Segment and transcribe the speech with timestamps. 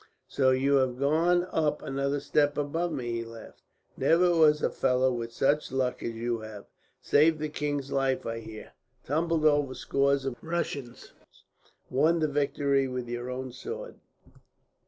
[0.27, 3.61] "So you have gone up another step above me," he laughed.
[3.95, 6.65] "Never was a fellow with such luck as you have.
[6.99, 8.71] Saved the king's life, I hear.
[9.05, 11.13] Tumbled over scores of Russians.
[11.91, 13.99] Won the victory with your own sword."